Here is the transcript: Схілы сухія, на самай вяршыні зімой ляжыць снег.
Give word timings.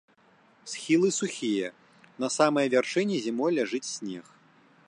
Схілы 0.71 1.09
сухія, 1.19 1.69
на 2.25 2.31
самай 2.39 2.67
вяршыні 2.75 3.23
зімой 3.27 3.51
ляжыць 3.59 3.87
снег. 3.95 4.25